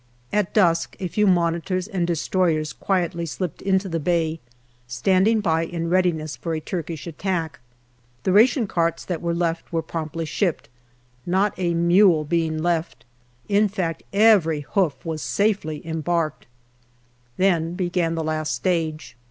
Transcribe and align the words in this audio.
At 0.33 0.51
dusk 0.55 0.95
a 0.99 1.07
few 1.07 1.27
Monitors 1.27 1.87
and 1.87 2.07
destroyers 2.07 2.73
quietly 2.73 3.27
slipped 3.27 3.61
into 3.61 3.87
the 3.87 3.99
Bay, 3.99 4.39
standing 4.87 5.41
by 5.41 5.63
in 5.63 5.91
readiness 5.91 6.35
for 6.35 6.55
a 6.55 6.59
Turkish 6.59 7.05
attack. 7.05 7.59
The 8.23 8.31
ration 8.31 8.65
carts 8.65 9.05
that 9.05 9.21
were 9.21 9.35
left 9.35 9.71
were 9.71 9.83
promptly 9.83 10.25
shipped, 10.25 10.69
not 11.27 11.53
a 11.55 11.75
mule 11.75 12.23
being 12.25 12.63
left 12.63 13.05
in 13.47 13.67
fact, 13.69 14.01
every 14.11 14.61
hoof 14.71 15.05
was 15.05 15.21
safely 15.21 15.85
embarked. 15.85 16.47
Then 17.37 17.75
began 17.75 18.15
the 18.15 18.23
last 18.23 18.55
stage. 18.55 19.15